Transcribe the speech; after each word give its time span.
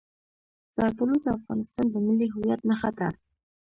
زردالو 0.75 1.15
د 1.23 1.25
افغانستان 1.37 1.85
د 1.89 1.95
ملي 2.05 2.27
هویت 2.33 2.61
نښه 2.69 2.89
ده. 2.97 3.09